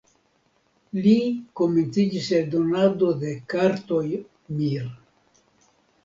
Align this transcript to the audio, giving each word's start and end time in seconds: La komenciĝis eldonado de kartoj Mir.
La 1.07 1.11
komenciĝis 1.59 2.29
eldonado 2.37 3.09
de 3.23 3.33
kartoj 3.55 4.01
Mir. 4.63 4.89